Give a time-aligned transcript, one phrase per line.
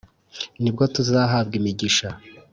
[0.61, 2.09] Ni bwo tuzahabwa imigisha